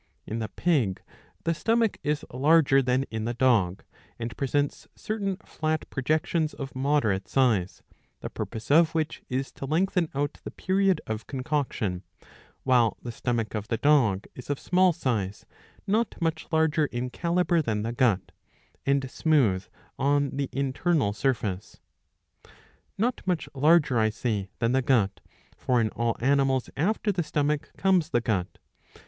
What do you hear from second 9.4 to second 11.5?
to lengthen out the period of